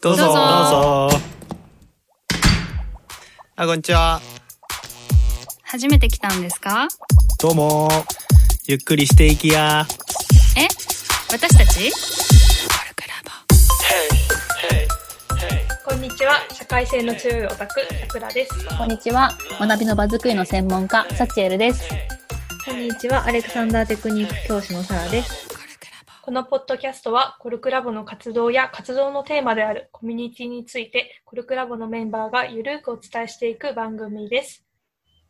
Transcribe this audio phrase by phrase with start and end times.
[0.00, 0.24] どうぞ。
[0.24, 1.18] どうぞどうぞ。
[3.56, 4.20] あ、こんにちは。
[5.62, 6.88] 初めて来たんですか？
[7.40, 7.88] どうも。
[8.66, 9.86] ゆっくりしていきや。
[10.56, 10.66] え？
[11.30, 11.92] 私たち？
[15.84, 16.40] こんにちは。
[16.52, 18.52] 社会性の強いオタク、さくらです。
[18.76, 19.30] こんにちは。
[19.58, 21.84] 学びの場作りの専門家、サチエルです。
[22.64, 23.24] こんにちは。
[23.24, 25.47] アレクサンダーテクニック教師のサラです。
[26.28, 34.62] このポッドキャストは、コルクラボの活動や活動のテーマであるコミュニティについて、コルクラボのメンバーがゆるくお伝えしていく番組です。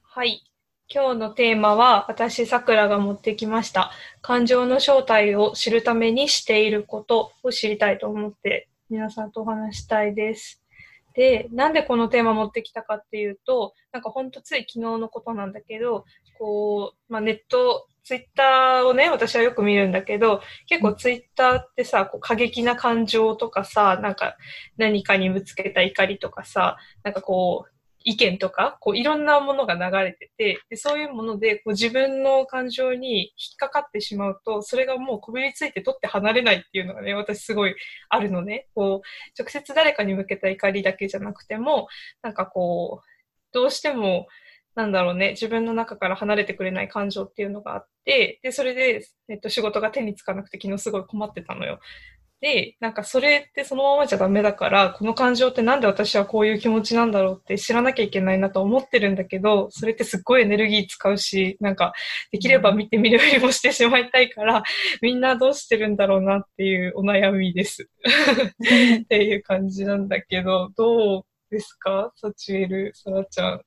[0.02, 0.42] はい。
[0.92, 3.92] 今日のテーマは、私、さくらが持ってきました。
[4.22, 10.60] 感情の正体を知るためにしていることを知りたいと思って、皆さんとお話したいです。
[11.18, 16.04] で、なんでこのテーマ持ってきたかっていうと、なんかほんとつい昨日のことなんだけど、
[16.38, 24.36] こう、まあ、ネット、ツイッターをね、私はよく見るんだけど、結構ツイッターってさ、こう過激な感情とかさ、なんか
[24.76, 27.77] 何かにぶつけた怒りとかさ、なんかこう、
[28.08, 37.74] 意見とか、こういろんなものが流れてて、でそういうものでこう自分の感情に引っかかってしまうと、それがもうこびりついて取って離れないっていうのがね、私すごい
[38.08, 38.66] あるのね。
[38.74, 41.88] こう、直接誰かに向けた怒りだけじゃなくても、
[42.22, 43.06] なんかこう、
[43.52, 44.26] どうしても、
[44.74, 51.80] なんだろうね、自分の中から離れてくれない感情っていうのがあって、で、それで、えっと、仕事が手につかなくて昨日すごい困ってたのよ。
[52.40, 61.92] で、なんかそれってそのままじゃダメだから、この感情ってなんで私はこういう気持ちなんだろうって知らなきゃいけないなと思ってるんだけど、それってすっごいエネルギー使うし、なんか
[62.30, 64.62] できれば見てみるよりもしてしまいたいから、
[65.02, 67.88] みんなどうしてるんだろうなっていうお悩みです。
[69.02, 72.12] っていう感じなんだけど、どうですか？
[72.14, 73.62] サチュエル、サラちゃん。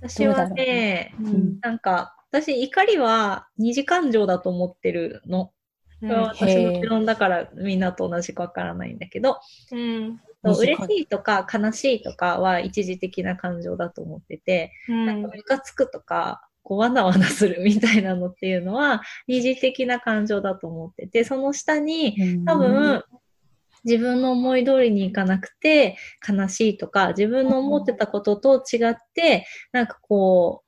[0.00, 5.50] 私はね、うんなんか、私、怒りは二次感情だと思ってるの。
[6.00, 9.38] これは私の持論だからみんなと同じかわからないんだけど、
[9.72, 10.20] うん。
[10.44, 15.06] 嬉しいとか悲しいとかは一時的な感情だと思ってて、うん。
[15.06, 15.30] なんか。
[15.34, 23.02] ムカつくとか、こう、わなわなするみたいなのっていうのは二次的な感情だと思ってて、その下に多分、
[23.84, 25.96] 自分の思い通りにいかなくて
[26.28, 30.62] 悲しいとか、自分の思ってたことと違って、なんかこ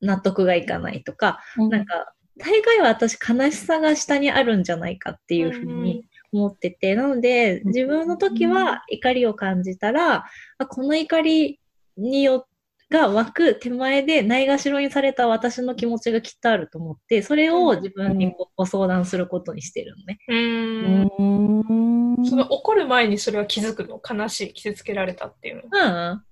[0.00, 10.26] う、納得がいかないとか、うん、なんか、大概は私悲しさが下にあるんじゃないかっていうふうに思ってて、なので、自分の時は怒りを感じたら、
[10.58, 11.60] あこの怒り
[11.96, 12.46] によ
[12.88, 20.18] が湧く手前でないがしろにされた私の気持ちがきっとあると思って、それを自分にご相談することにしてるのね。
[20.28, 20.34] う。
[20.34, 22.26] うんん。
[22.26, 24.00] その怒る前にそれは気づくの？
[24.00, 25.62] 悲しい、傷つけられたっていうの？
[25.72, 26.22] うん。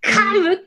[0.00, 0.62] かむか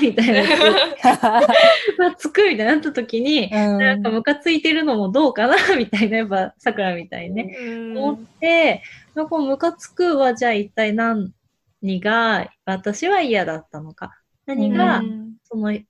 [0.00, 1.40] ーみたいな。
[1.40, 7.56] ムカつくみたいになった時に、なんかムカついてるのもどうかなみたいな、やっぱ桜みたいにね。
[7.60, 8.82] うん思って、
[9.14, 11.32] なんかムカつくはじゃあ一体何
[12.00, 14.12] が私は嫌だったのか。
[14.46, 15.84] 何が、うんその、例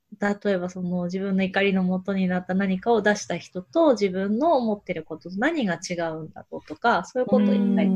[0.45, 7.89] えばその自分の怒りの元になった何かを出した人と自分の思ってることと何が違うんだろうとか、そういうことを一回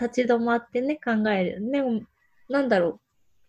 [0.00, 1.70] 立ち止まってね、考える。
[1.70, 2.02] でも、
[2.48, 3.00] なんだろう。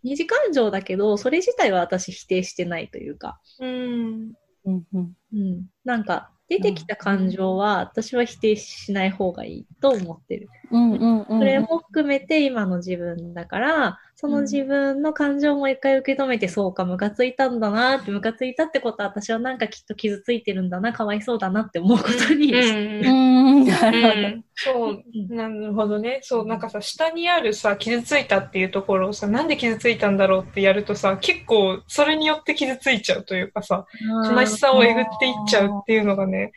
[0.03, 4.33] 二次感情だけど、それ自体は私否定してないというか、うん。
[4.65, 5.65] うんうんうん。
[5.83, 10.49] なんか、出てきた感情は私は否定しない方がいいと思ってる。
[10.71, 24.29] うんうんうんそれも含めて今の自分だから、その自分の感情も一回受け止めて、そうか、ムカついたんだなって、ムカついたってことは私はなんかきっと傷ついてるんだな、かわいそうだなって思うことにうんなうるほど。
[24.29, 26.19] んそう、なるほどね。
[26.21, 33.85] そう、なんかさ、下にあるさ、傷ついたっていうところをさ、なんで傷ついたんだろうってやるとさ、結構それによって傷ついちゃうというかさ、
[34.33, 36.53] 悲しさをえぐっていっちゃうっていうのがね、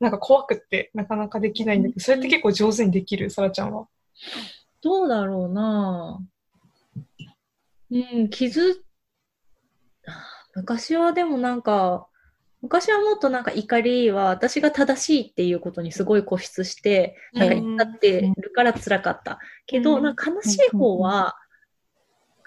[0.00, 3.88] なんか怖くってなかなかできないんだけど、それって結構上手にできる、さらちゃんは。
[4.82, 6.18] どうだろうな
[7.90, 8.82] うん、傷、
[10.54, 12.06] 昔はでもなんか、
[12.62, 19.38] 昔はもっとなんか怒りは私が正しいっていうことにすごい固執して、なんかうん怒ってるから辛かった。
[19.66, 20.02] けど、うん。
[20.02, 21.36] なんか悲しい方は、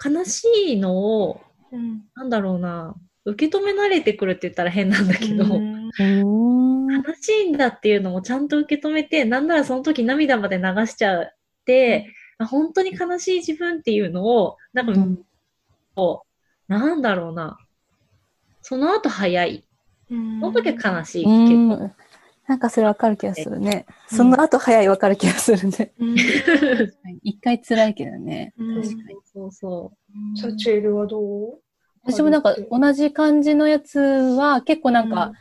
[0.04, 1.40] 悲しいのを、
[1.72, 2.04] うん。
[2.14, 11.26] なんだろうな、受け止め慣れてくるって言ったら変なんだけど、悲しいんだっていうのもちゃんと受け止めて、なんならその時涙まで流しちゃっ
[11.64, 14.92] て、あ本当に悲しい自分っていうのを、なんか、
[15.96, 16.22] うんこ
[16.68, 17.58] うなんだろうな。
[18.62, 19.64] その後早い。
[20.08, 21.34] その時は悲しいけど。
[21.34, 21.38] う
[21.86, 21.92] ん
[22.46, 23.86] なんかそれわかる気がするね。
[24.06, 25.92] その後早いわかる気がするね。
[25.98, 26.14] うん
[27.24, 28.52] 一回辛いけどね。
[28.58, 29.16] うん確かに。
[29.32, 29.92] そうそ
[30.34, 30.38] う。
[30.38, 31.58] サチュエルはどう？
[32.02, 35.32] 私もなんか同じ感じのやつは結構なんか、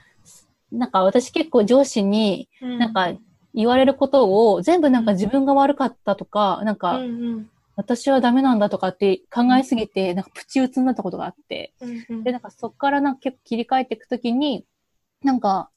[0.72, 3.12] なんか私結構上司に、なんか、
[3.54, 7.06] 言われることを全部なんか自分が悪かったとか、なんうかんう
[7.36, 12.24] ん私はダメなんだとかって考えすぎて、なんかプチ打つになったことがあって、うんうん。
[12.24, 14.66] で、なんかそっからなんか結構切り替えていくときに、
[15.24, 15.70] なんか、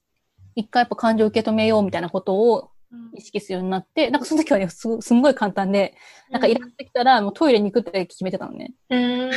[0.55, 2.71] 一回やっぱ感情を受け止めようみたいなことを
[3.15, 5.95] 意識するようになって、なんかその時はね、すごすんごい簡単で、
[6.31, 8.75] なんかイラッときたらもうトイレに行くって決めてたのね。
[8.91, 9.31] うん。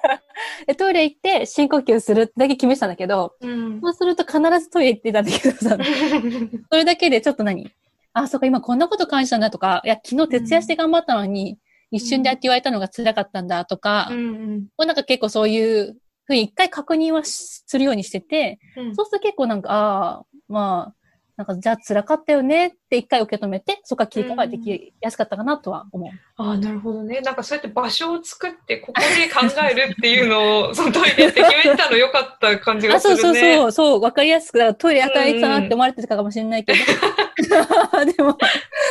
[0.66, 3.80] で、トイレ行って深呼吸するってだけ決めてたんだけど、うん。
[3.80, 5.78] そうすると必ずトイレ行ってたんだけどさ、
[6.70, 7.70] それだけでちょっと何？
[8.12, 11.58] あ、そうか、今こんなこと感じたんだとか、いや、昨日徹夜して頑張ったのに、
[11.90, 18.94] 一瞬でやって言われたのが辛かったんだとか、うんなんか結構そういうふうに一回確認はしするようにしてて、うん。
[18.94, 20.94] そうすると結構なんか、ああ、まあ、
[21.36, 26.10] なんかじゃあ辛かったよねって一回受け止めて、そこから切り替えできやすかったかなとは思う。
[26.36, 27.20] ああ、なるほどね。
[27.20, 33.20] なんかそうやって場所を作って、ここで考えるっていうのを、 そのトイレって決めてたの良かった感じがあ、するね。
[33.20, 36.78] そうそうそう、そう、わかりやすく、だからトイレ与えてたなって思われてたかもしれないけど、
[38.16, 38.36] でも、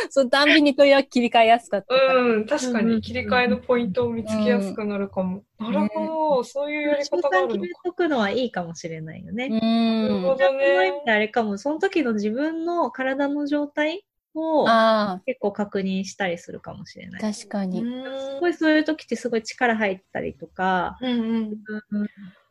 [0.09, 1.95] そのたんびにトイレは切り替えやすかった。
[1.95, 5.43] うん、確かに切り替えのポイントを見つけやすくなるかも。
[5.59, 7.55] なるほど、そういうやり習方があるのか。
[7.55, 9.47] 慣決めとくのはいいかもしれないよね。
[9.47, 10.21] うなる。
[10.21, 13.92] ほどその意ねあれかも、その時の自分の体の状態
[14.35, 17.33] をあ結構確認したりするかもしれなあ、い。
[17.33, 17.81] 確かに。
[17.81, 21.21] すごいそういう時ってすごい力入ったりとか、うん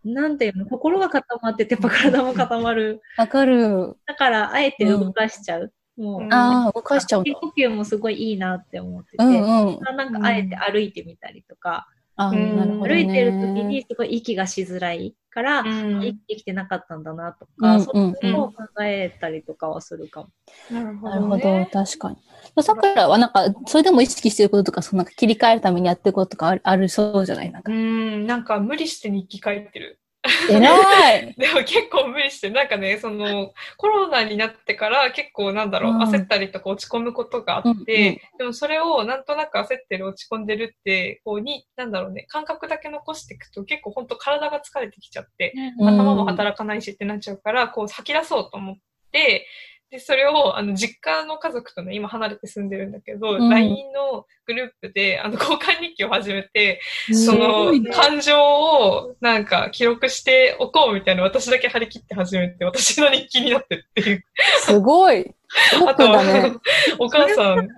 [0.04, 0.14] うん。
[0.14, 3.00] なんていうの、心が固まっててやっぱ体も固まる。
[3.18, 3.96] わかる。
[4.06, 5.72] だから、あえて動かしちゃう。
[5.96, 7.24] もう、うんああ、動かしちゃうん。
[7.24, 9.80] 呼吸もすごいいいなって思ってて、うんうん。
[9.80, 12.80] なんかあえて歩いてみたりとか、ああ、うん。
[12.80, 20.28] 歩いてる時にすごい息がしづらいから、うん息できてなかったんだなとか、うんそういうのを考えたりとかはするかも。
[20.70, 21.70] なるほなるほど、どね。
[21.72, 22.16] 確かに。
[22.62, 27.50] さくらはなんか、それでも意識してることとか、そのなんか切り替えるためにやってることとかあるあるそうじゃない？
[27.50, 27.74] なんかう。
[27.74, 29.98] ん、なんか無理して日記書いてる。
[30.48, 31.34] 偉い。
[31.38, 36.02] でも結構無理して、なんかね、その、コロナになってから結構なんだろう、うん。
[36.02, 38.20] 焦ったりとか落ち込むことがあって、うんうん。
[38.38, 48.76] でもそれをなんとなく焦ってる、落ち込んでるって、こうに、なんだろうね、感覚だけ残していくと結構本当体が疲れてきちゃって、頭も働かないしってなっちゃうから、こう吐き出そうと思っ
[49.10, 49.46] て、
[49.92, 64.24] で、それを、あの、実家の家族とね、今離れて住んでるんだけど、うん LINE のグループで、あの、交換日記を始めて、すその感情をなんか記録しておこうみたいな私だけ張り切って始めて、私の日記になってるっていう。
[64.60, 65.30] すごい。
[65.86, 66.52] あと奥だね。
[66.98, 67.68] お母さん、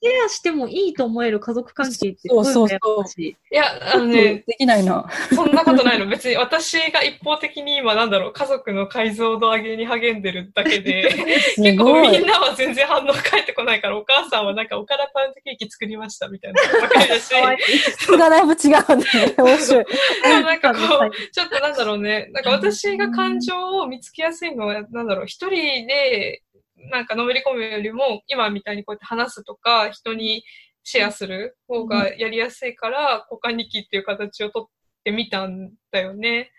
[0.00, 2.78] ケアしてもいいと思える家族関係ってそうそうそう
[3.20, 3.64] いや、
[3.94, 5.08] あのね、できないな。
[5.34, 6.06] そんなことないの。
[6.06, 11.16] 別に私が一方的に今なんだろう、家族の解像度上げに励んでるだけで、す
[11.62, 12.26] 結構みん。
[12.26, 17.32] なは全然反応返ってこないから、お母さんはなんかおからパンケーキ作りましたみたいなばかりだし、
[18.18, 19.34] がだいぶ違うんだね。
[19.36, 19.86] 面白い。
[20.22, 26.42] なんかこう、ちょっとなんだろうね、なんか私が感情を見つけやすいのは、なんだろう、一人で、
[26.90, 30.44] なんかのめり込むよりも、今みたいにこうやって話すとか、人に
[30.84, 34.66] シェアする方がやりやすいから、交換日記っていう形をとっ
[35.04, 36.50] てみたんだよね。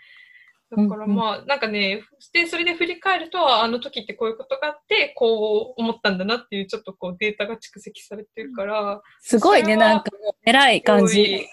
[0.72, 11.48] だからまあ、なんかね、で、それで振り返ると、あの時ってこういうことがあって、こう思ったんだなっていう、ちょっとこうデータが蓄積されてるから、すごいね、なんかもう偉い感じ。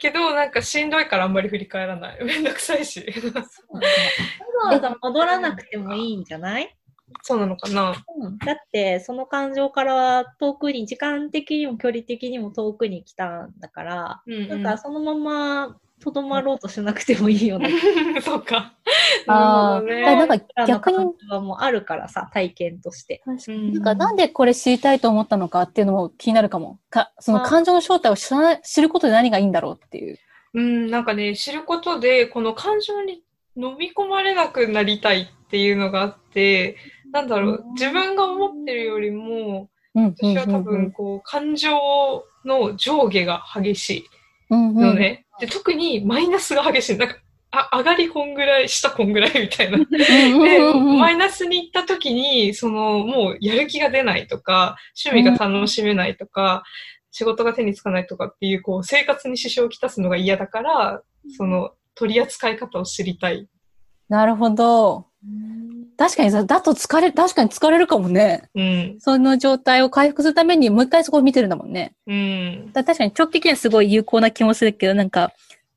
[0.00, 2.24] けど、なんかしんどいからあんまり振り返らない。
[2.24, 3.06] めんどくさいし。
[3.68, 6.76] わざわざ戻らなくてもいいんじゃない？
[7.22, 7.94] そうなのかな？
[8.18, 17.68] うん、だって、その感情からは遠くに、時間的にも距離的にも遠くに来たんだから、うんなんかそのままとどまろうとしなくてもいいような。
[18.20, 18.74] そうか。
[19.26, 20.98] ああ、ねだからなんか逆に、
[21.30, 23.22] はもうあるからさ、体験として。
[23.26, 26.78] うんなんかなんでこれ知りたいと思ったのかっていうのも気になるかも。
[26.90, 30.18] かその感情の正体を知ら知ることで何がいいんだろうっていう。
[30.54, 33.23] うん、なんかね、知ることで、この感情に
[33.56, 36.76] 飲み込まれなくなりたいっていうのがあって、
[37.12, 41.70] なんだろう、自分が思ってるよりも、私は多分、こう、感情
[42.44, 44.04] の上下が激しい
[44.50, 45.26] のね。
[45.38, 46.98] で、特にマイナスが激しい。
[46.98, 47.16] なんか、
[47.52, 49.78] あ、上がりこんぐらい、下こんぐらいみたいな。
[49.78, 56.64] で、マイナスに行った時に、その、もうやる気が出ないとか、趣味が楽しめないとか、
[57.12, 61.02] 仕事が手につかないとかっていう、こう、生活に支障をきたすのが嫌だから、
[61.36, 63.48] その、取り扱い方を知りたい。
[64.08, 65.06] なるほど。
[65.96, 68.50] 確かにさ、だと疲れ、確かに疲れるかもね。
[68.54, 68.96] うん。
[68.98, 71.94] その状態を回復するためにもう一回そこを見てるんだもんね。
[72.06, 72.70] うん。
[72.72, 75.32] だ確かに長期的にはすごい有効な気もするけど、なんか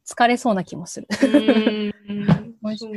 [0.06, 1.08] 疲れそうな気もする。
[1.24, 1.94] うん。
[2.10, 2.28] うん
[2.78, 2.92] そう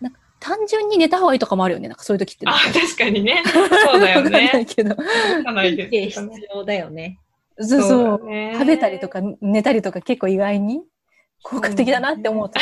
[0.00, 1.88] なの単純に寝た方がいいとかもあるよね。
[1.88, 2.52] なんかそういう時ってね。
[2.54, 3.42] あ、確かにね。
[3.46, 3.64] そ
[3.96, 4.64] うだよわかんないね。
[4.66, 4.94] けど。
[5.52, 6.34] ないですね。
[6.34, 7.18] 必要だよね。
[7.58, 8.18] そうそう。
[8.18, 10.82] だね食べたりとか寝たりとか結構意外に
[11.44, 12.58] 効果的だなって思うと。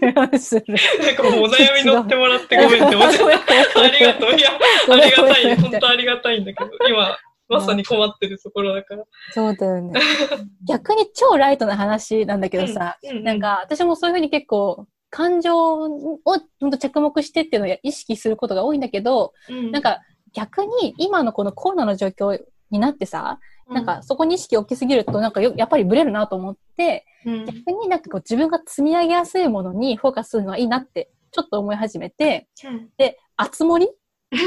[0.00, 3.30] なんかもうお悩み乗ってもらってごめんって思っちゃっ
[3.74, 3.80] た。
[3.82, 4.30] ありがとう。
[4.30, 4.50] いや、
[4.88, 5.56] ありがたい。
[5.56, 7.16] 本当ありがたいんだけど、今、
[7.48, 9.04] まさに困ってるところだから。
[9.32, 10.00] そうだよね。
[10.64, 15.88] 逆に超ライトな話なんだけどさ、ううなん、か私もそういうふうに結構感情を
[16.24, 19.98] ほんと着目してっていうのを意識することが多いんだけど、うんなん、か
[20.32, 32.88] 逆に今のこのコロナの状況になってさ、なんかそこに意識を置きすぎるとなんかよやっぱりブレるなと思って、うん、逆になんかこう自分が積み上げやすいものにフォーカスするのはいいなってちょっと思い始めて、うん。
[32.96, 33.88] で、あつ森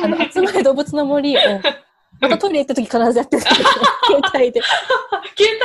[0.04, 1.40] あの、集まれ動物の森を、
[2.22, 3.42] またトイレ行った時必ずやってる。
[3.42, 3.62] 携
[4.36, 4.62] 帯で。
[5.36, 5.58] 携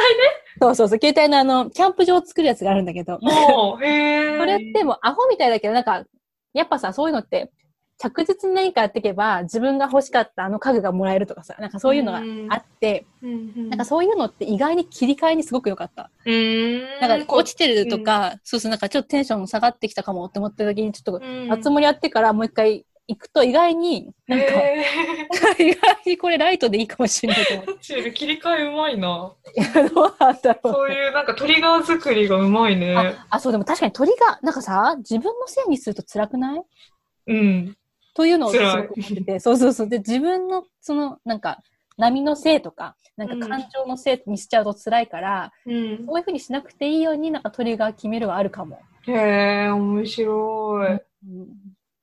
[0.60, 3.46] そうそうそう、携帯のあの、キャンプ場を作るやつがあるんだけど、帯ね。
[3.48, 4.38] もう、へー。
[4.38, 6.04] それってもうアホみたいだけど、なんか、
[6.52, 7.50] やっぱさ、そういうのって、
[7.98, 16.10] 着実に何かやっていけば、自分が欲しかったあの家具がもらえるとかさ、なんかそういうのがあって、うんうんなんかそういうのって意外に切り替えにすごく良かった。
[16.24, 24.84] うーんなんか落ちてるとか、そうそう、なんかちょっとテンション下がってきたかもって思った時に、ちょっと、うんあつ森やってからもう一回行くと意外に、なんか、へ
[25.58, 27.72] 意外にこれライトでいいかもしれないと思って。
[27.72, 29.34] ーチル切り替えうまいな。
[29.56, 30.72] いやどうなんだろう。
[30.72, 32.94] そういうなんかトリガー作りがうまいね。
[32.96, 36.62] あ、あ、そう、でも確かに鳥が、なんかさ、自分のせいにすると辛くない？
[37.28, 37.76] うん。
[38.18, 39.88] というのをすごく思ってて、そうそうそう。
[39.88, 41.62] で、自分の、その、なんか、
[41.96, 46.04] 波のせいとか、なんか感情のせいにしちゃうと辛いから、うん。
[46.04, 48.80] そういうふうにしなくていいように、なんかトリガー決めるはあるかも。
[49.06, 50.88] へえ、面白い。
[50.88, 51.48] うん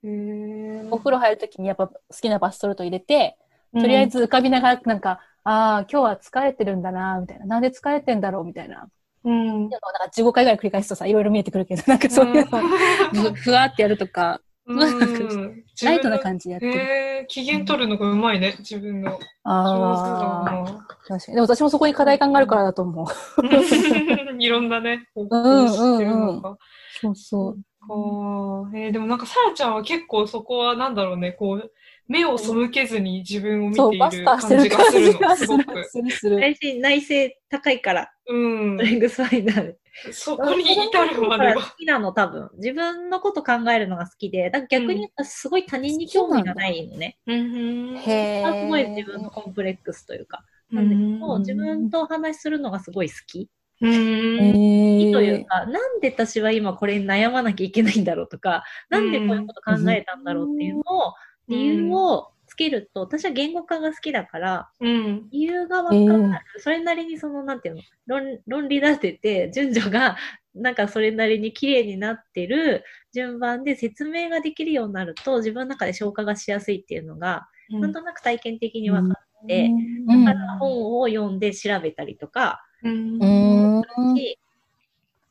[0.06, 0.88] へえ。
[0.90, 3.38] お風呂入るときにやっぱ好きなバスソルト入れて、
[3.74, 7.46] とりあえず浮かびながら、なんか、ああ、今日は疲れてるんだな、みたいな。
[7.46, 8.88] なんで疲れてんだろう、みたいな。
[9.26, 9.70] うん。
[9.70, 14.40] なんか15回ぐらい繰り返すとさ、いろいろ見えてくるけど、なんかそういうのをふふわってやるとか、
[15.84, 16.74] ライトな感じでやってる。
[16.74, 19.20] へえ、機嫌取るのがうまいね、自分の。
[19.44, 20.86] ああ。
[21.08, 21.36] 確かに。
[21.36, 23.06] でも私もそこに課題感があるからだと思う。
[24.40, 26.58] いろんなね、方ん向を知ってるのか。
[27.02, 27.54] そうそう。
[27.88, 31.72] かえーでもなんか、さらちゃんは結構そこはなんだろうね、こう、
[32.08, 35.84] 目を背けずに自分を見そう、ていバスターる感してる感じがするの、すごく。。
[35.86, 36.40] するする。
[36.40, 37.14] 内心内省
[37.50, 38.84] 高いから、うんスト。
[38.84, 39.78] レングスファインダーで。
[40.12, 41.64] そこに至るまでだからは。
[41.64, 42.50] 好きなの、多分。
[42.58, 47.18] 自分のこと考えるのが好きで、だから逆にすごい他人に興味がないのね。
[47.26, 50.44] うんへすごいー自分のコンプレックスというか。
[50.72, 53.50] なんだけど、自分とお話しするのがすごい好き。
[53.82, 53.92] うん。
[53.92, 61.14] 好きというへか、なんで私は今これに悩まなきゃいけないんだろうとか、なんでこういうこと考えたんだろうっていうのを、
[61.48, 65.30] 理由をつけると、私は言語化が好きだから、うん。
[65.30, 66.44] 理由がわかんない。
[66.60, 70.18] それなりにその、なんていうの、論論理立てて、順序が、
[70.56, 79.70] なんかそれなりに綺麗になってる順番で説明ができるようになると、自分の中で消化がしやすいっていうのが、なんとなく体験的に分かって、
[80.08, 84.16] うんだから本を読んで調べたりとか、うんうん。
[84.16, 84.40] し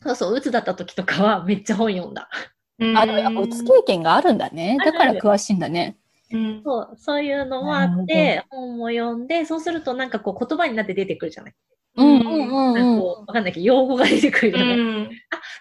[0.03, 2.29] そうそう、鬱だった時とかはめっちゃ本読んだ。
[2.97, 4.77] あ、うつ経験があるんだね。
[4.85, 5.97] だから詳しいんだね。
[6.33, 11.55] うんそう、そういうのもあって、本も読んで、そうするとなんかこう言葉になって出てくるじゃない。
[11.97, 12.75] うんうんうんうん。
[12.75, 14.79] なんかこう、わかんないけど、用語が出てくるじゃない。
[14.79, 15.11] うん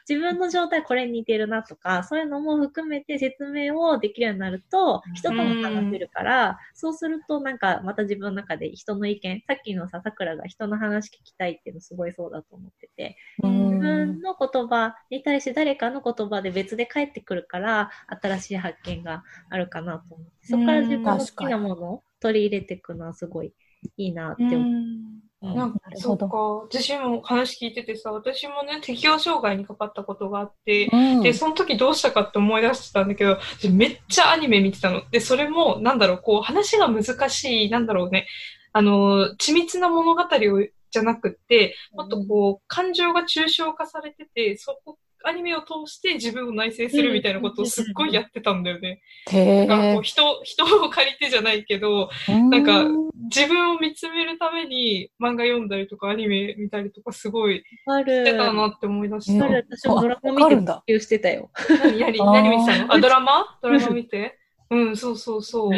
[0.07, 13.69] 自分の状態これに似てるなとか、そういうのも含めて説明をできるようになると、人とも話せるから、そうするとなんかまた自分の中で人の意見、さっきのさ、桜が人の話聞きたいっていうのすごいそうだと思ってて、うん。
[13.69, 17.89] 自分の言葉に対して誰かの言葉で別で返ってくるから、
[18.21, 23.53] 新しい発見があるかなと思って、そこから自分の好きなものを取り入れていくのはすごい
[23.97, 25.22] いいなって思う。
[25.43, 26.27] なんかそっか。
[26.27, 35.03] 私も話聞いててさ、私もね、適応障害にかかったことがあって、うんで、その時どうしたかって思い出してたんだけど、私めっちゃアニメ見てたの。
[35.11, 38.27] で、それも、なんだろう、こう、話が難しい、なんだろうね、
[38.71, 49.01] あの、緻密な物語を、じゃなくって、もっとこう、感情が抽象化されてて、そこ、アニメを通して自分を内省するみたいなことをすっごいやってたんだよね。
[49.31, 52.85] へなんかこえう人、 人を借りてじゃないけど、なんか
[53.33, 58.25] 自分を見つめるために漫画読んだりとかアニメ見たりとかすごいある。
[58.25, 59.47] してたなって思い出しあた。
[59.47, 61.49] る私もドラマわ見てかるんだ普及してたよ。
[61.69, 62.93] 何、何見てたの？
[62.93, 63.57] あ、ドラマ？
[63.61, 64.37] ドラマ見て
[64.73, 65.71] うん、そうそうそう。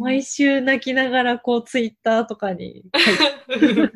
[0.00, 2.84] 毎週泣きながらこうツイッターとかに。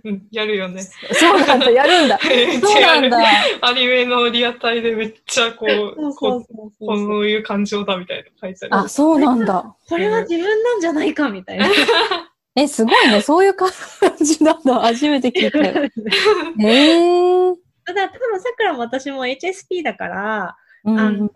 [0.04, 0.82] う んやるよね。
[0.82, 2.18] そうなんだ、やるんだ。
[2.62, 3.18] そうなんだ。
[3.62, 6.44] アニメのリアタイでめっちゃこう、こうそう
[6.78, 8.84] こういう感情だみたいなの書いてある。
[8.84, 9.74] あ、そうなんだ。
[9.88, 11.66] これは自分なんじゃないかみたいな。
[12.56, 13.20] え、すごいね。
[13.22, 13.70] そういう感
[14.20, 14.80] じなんだ。
[14.80, 15.64] 初めて聞いたよ。
[16.60, 17.54] へえ。
[17.84, 21.30] ただ、多分さくらも私も HSP だから、うんあの、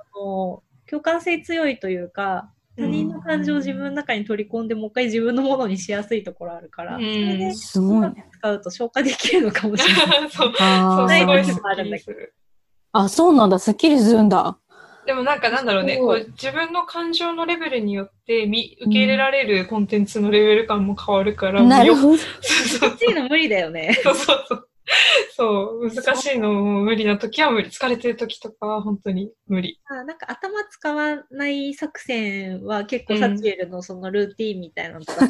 [0.88, 8.28] 共感性強いというか、他人の感情を自分の中に取り込んで、もう一回自分のものにしやすいところあるから、うんそれですごいね。
[8.32, 10.30] 使うと消化できるのかもしれない。
[10.30, 12.34] そう、あそう、ーすごいすっあるんだけきりする。
[12.92, 13.58] あ、そうなんだ。
[13.58, 14.58] すっきりするんだ。
[15.06, 22.16] でもなんかなんだろうね、そうこう自分の感情のレベルによってみ受け入れられるコンテンツのレベル感も変わるから、もうよなるほど。
[22.18, 23.98] そうそうこっちの無理だよね。
[24.02, 24.67] そうそうそう。
[25.36, 27.68] そう、難しいのも無理な時は無理。
[27.68, 29.80] 疲れてる時とかは本当に無理。
[29.84, 35.28] あなんか頭使わない作戦は結構サチエルのそのルーティーンみたいなのとか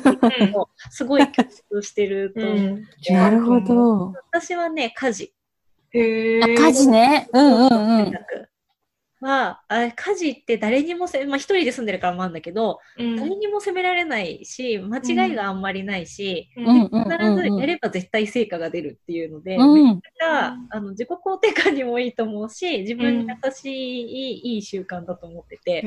[0.91, 2.57] すごい共通してると思う。
[2.79, 2.87] ん。
[3.11, 4.13] なるほど。
[4.31, 5.33] 私はね、家事。
[5.91, 7.29] へ家事ね。
[7.33, 8.13] うんうんうん。
[9.21, 13.17] は、あ家事って誰にもせ、まあ一人で住んでるからもあるんだけど、うん。
[13.17, 19.97] 誰にも責められないし、間違いがあんまりないし、ううんうん必ずやれば絶対成果が出るっていうので、うん。
[19.97, 25.83] じゃあ、あの、自己肯定感にもいいと思うし、自分に優しい、いいいい習慣だと思ってて、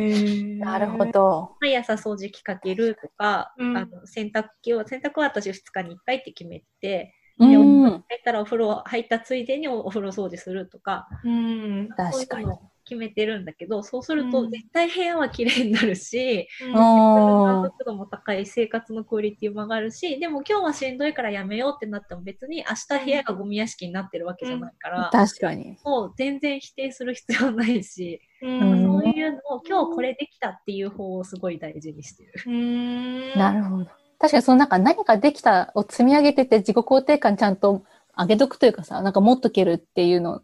[0.57, 1.05] なるほ。
[1.05, 1.55] ど。
[1.61, 7.83] 毎朝掃除機かけるとか、うんあの洗濯機を、洗濯は私2日に1回って決めて、うん。
[7.83, 11.89] 入ったらお風呂入ったついでにおお風呂掃除するとか、うん。
[11.95, 12.47] 確かに。
[12.91, 25.77] 決めてるんだけど、そうするとうん絶対部屋は綺麗になるし、うん満あ足度も高い生活のクオリティも上がるし、でも今日はしんどいからやめようってなっても別に明日部屋がゴミ屋敷になってるわけじゃないから、確かに。
[25.85, 32.33] もう全然否定する必要ないし、うんそういうのを今日これできたっていう方をすごい大事にしてる。
[32.45, 33.33] うん。
[33.39, 33.85] なるほど。
[34.19, 37.83] 確かにそのなんか何かできたを積み上げてて自己肯定感ちゃんと
[38.17, 40.41] 上げとくというかさ、なんか持っとけるっていうの、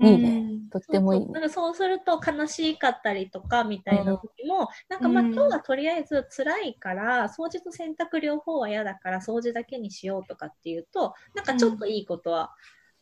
[0.00, 0.44] いいね。
[0.72, 1.26] とってもいいね。
[1.26, 12.52] そうそうなんかそうすると悲しかったりとかみたいな時も、なんかまあうん今日はとりあえず辛いから、掃除と洗濯両方は嫌だから掃除だけにしようとかっていうと、なんかちょっといいことは、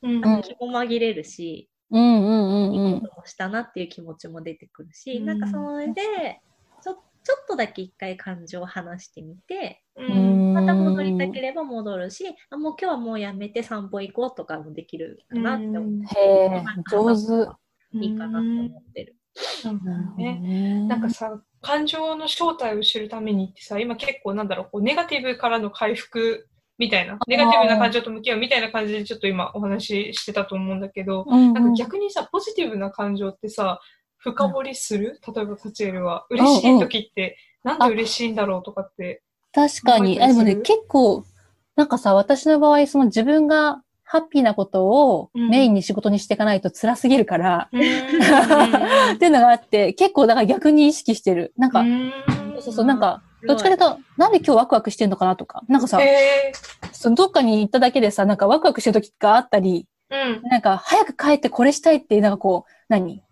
[0.03, 0.25] うん。
[0.25, 3.09] あの気も紛れるし、うんうんうんうんいいこ。
[3.09, 6.41] ともしたなっていう気持ちも出てくるし、うんなんかそれで、
[7.25, 10.55] ちょっとだけ一回感情を話してみて、うん。
[10.55, 15.83] また戻りたければ戻るし、あもう今日はもうやめて散歩行こうとかもできるかなって思う。
[16.05, 16.21] へ
[16.57, 17.50] え、上手。
[17.95, 19.17] いいかなと思ってる。
[19.64, 20.38] なるほどね。
[20.41, 26.49] ねなんかさ、感情の正体を知るためにってさ、今結構なんだろう、こうネガティブからの回復
[26.79, 33.80] みたいな、ネガティブな感情と向き合うみたいな感じでちょっと今お話ししてたと思うんだけど、うんなんか逆にさ、ポジティブな感情ってさ、
[34.23, 39.23] 深掘りする、例えばタチエルは、嬉しい時って、なんで嬉しいんだろうとかって。
[39.52, 40.21] 確かに。
[40.23, 41.25] あ、でもね、結構、
[41.75, 45.49] なんかさ、私の場合、その自分がハッピーなことをうん。
[45.49, 47.80] メインに仕事にしていかないと辛すぎるから、うん。
[49.15, 51.52] っていうのがあって、結構だから逆に意識してる。
[51.56, 52.13] なんか、うん。
[52.61, 56.52] そうそう、なんか、どっちかというと、なんで今日ワクワクしてんのかなとか、なんかさ、へ
[56.93, 60.43] そのどっかに行っただけでさ、なんかワクワクしてる時があったり、ーうん。
[60.43, 63.23] なんか早く帰ってこれしたいっていう、なんかこう、何？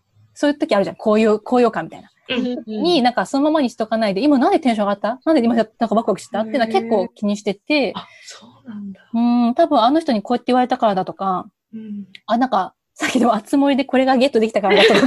[0.40, 0.96] そういう時あるじゃん。
[0.96, 2.09] 高揚、高揚感みたいな。
[2.31, 5.20] うんに、なんかそのままにしとかないで、今なんでテンション上がった？
[5.26, 6.40] なんで今なんかワクワクした？
[6.40, 9.00] っていうのは結構気にしてて、あ、そうなんだ。
[9.12, 12.07] うん、多分あの人にこうやって言われたからだとか、うん。
[12.24, 15.00] あ、なんか、さっきのあつ森でこれがゲットできたからだとか、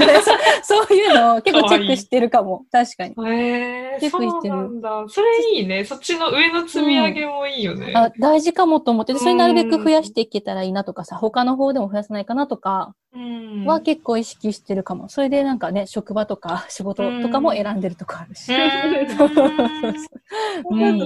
[0.64, 2.66] そういうのを結構チェックしてるかも。
[2.72, 3.14] 確かに。
[3.30, 5.06] へえー、そうチェックしてるなんだ。
[5.08, 5.86] それいいね。
[5.86, 7.94] そっちの上の積み上げもいいよね。
[7.96, 13.66] あ大事かもと思って、でそれなるべく増やしていけたらいいなとかさ、他の方でも増やさないかなとかうん。
[13.66, 15.08] は結構意識してるかも。
[15.08, 18.52] それでなんかね、職場とか仕事とかも選んでるとかあるし。
[18.52, 18.66] うな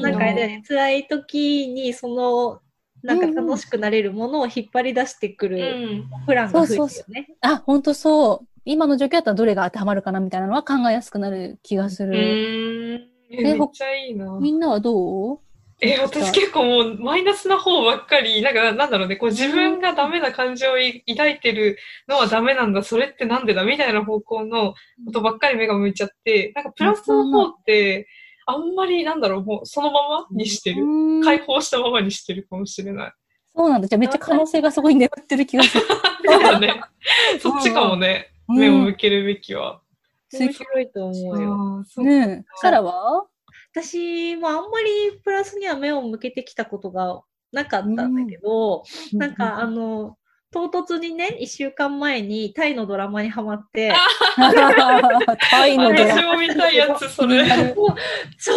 [0.10, 2.62] んかあれだよね、辛い時にその、
[3.04, 6.10] なんか楽しくなれるものを引っ張り出してくうるん。
[6.26, 7.30] プランが増えてるよね。
[7.42, 8.48] あ、本当そう。
[8.66, 13.10] 今の状況だったらどれが当てはまるかなみたいなのは考えやすくなる気がすうる。
[13.30, 14.38] めっちゃいいな。
[14.42, 15.40] みんなはどう？
[15.80, 20.76] え、私結構もうマイナスな方ばっかり、なんかなんだろうね、こう自分がダメな感情を
[21.08, 23.64] 抱いてるのはダメなんだ、それってなんでだ？
[23.64, 24.74] みたいな方向の
[25.06, 28.08] ことばっかり目が向いちゃって、なんかプラスの方って、
[28.50, 30.84] あんまりなんだろう、もうそのままにしてる。
[30.84, 33.12] うん解放したままにしてるかもしれない。
[33.56, 33.88] そうなんだ。
[33.88, 35.84] じゃあめっちゃ可能性がそこに眠ってる気がする。
[36.26, 36.82] そうだね。
[37.42, 39.82] そっちかもね、うん目を向けるべきは。
[40.32, 41.84] 面白いと思うよ。
[41.98, 42.04] う。
[42.04, 42.46] ねえ。
[42.56, 43.28] サラは？
[43.74, 48.84] 私もあんまりプラスには目を向けてきたことがなかったんだけど、
[49.14, 50.18] なんかあの、
[50.50, 53.94] 唐突にね、一週間前にタイのドラマにハマって、
[55.50, 56.16] タイのドラマ。
[56.16, 57.46] 私も見たいやつ、それ。
[57.46, 58.54] 超、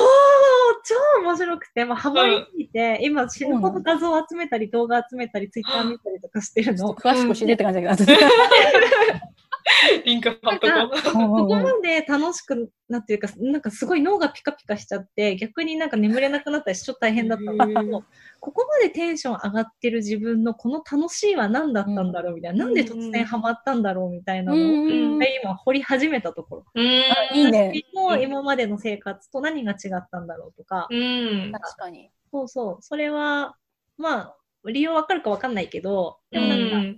[0.85, 6.94] 超面白くて、もうハマりすぎて、今死ぬほど画像を集めたり、動画集めたり、ツイッター見たりとかしてるの。
[6.94, 8.20] 詳しく教えてって感じだけど。
[10.04, 10.68] リンク貼っと
[11.12, 18.04] こここまで楽しくなっていうか、なんかすごい脳がピカピカしちゃって、逆になんか眠れなくなったりしちょっと大変だったんだけど、
[18.40, 26.64] ここまでテンション上がってる自分のこの楽しいは何だったんだろうみたいな、うんなんで突然ハマったんだろうみたいなうのを、ん今掘り始めたところ。
[26.74, 26.80] う。
[26.80, 26.87] うん。
[26.87, 27.72] いいね。
[27.74, 31.52] 私の今までの生活と何が違ったんだろうとか、うん。
[31.52, 32.11] 確かに。
[32.30, 33.56] そうそう、それは、
[33.96, 36.96] まあ、理由わかるかわかんないけど、でうもなんか、ん。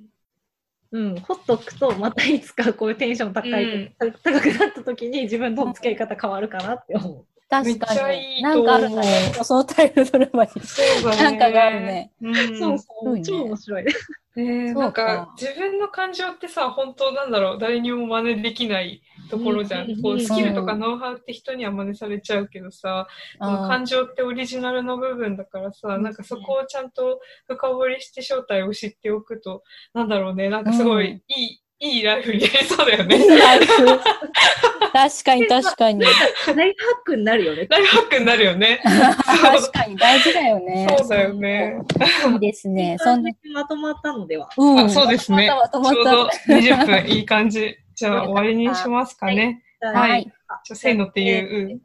[0.93, 7.25] うん、ほっとくと、またいつかこういうテンション高い、うん高くなった時に自分との付き合い方変わるかなって思う。
[7.49, 8.01] 確かに。
[8.01, 9.33] ゃいいなんかあるんだね。
[9.43, 10.51] そのタイルドラマに。
[10.51, 11.23] そうだね。
[11.23, 12.13] なんかがあるね。
[12.23, 12.35] うん。
[12.59, 13.85] そうそう、超面白い
[14.35, 19.91] なんか自分の感情ってさ、本当なんだろう、誰にも真似できないところじゃん。
[19.91, 23.07] うんこうスキルとかノウハウって人には真似されちゃうけどさ、
[23.39, 29.63] そのあ感情ってオリジナルの部分だからさ、んなんかそこをちゃんと深掘りして正体を知っておくと、
[29.95, 33.19] なんだろうね、なんかすごいうんいい、いいライフになりそうだよね。
[34.93, 36.05] 確かに確かに。
[36.05, 37.67] ライフハックになるよね。
[37.69, 38.81] ライフハックになるよね。
[38.85, 40.87] 確かに大事だよね。
[40.99, 41.79] そうだよね。
[42.33, 42.97] いいですね。
[43.01, 43.31] そんな。
[43.55, 44.51] まとまったのでは。
[44.57, 44.81] うん。
[44.81, 45.49] あそうですね。
[45.49, 46.53] またまちょうどとまった。
[46.53, 47.77] 20分いい感じ。
[48.03, 49.63] じゃあ終わりにしますかね。
[49.81, 50.25] ははいい。
[50.25, 50.33] じゃ
[50.73, 51.81] あせーのっていう。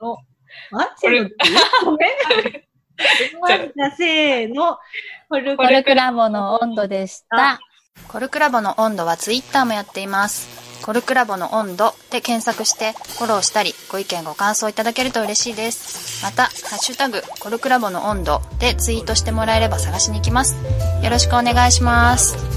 [0.71, 1.29] あ、せーの
[1.85, 2.09] ごめん。
[3.75, 4.79] じゃあ、せーの。
[5.29, 7.59] コルコルクラボの温度でした。
[8.07, 10.81] コルクラボの温度はツイッターもやっています。
[10.83, 16.23] コルクラボの温度で検索してフォローしたりご意見ご感想いただけると嬉しいです。
[16.23, 20.55] また、ハッシュタグコルクラボの温度でツイートしてもらえれば探しに行きます。
[21.03, 22.56] よろしくお願いします。